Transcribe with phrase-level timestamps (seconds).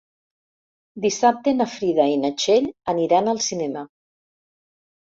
[1.03, 3.87] Dissabte na Frida i na Txell aniran al cinema.